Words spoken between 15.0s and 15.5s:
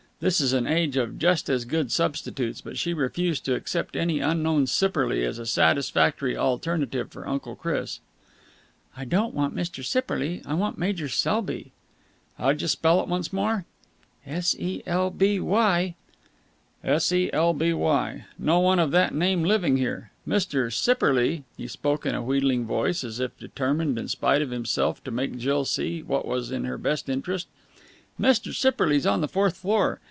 b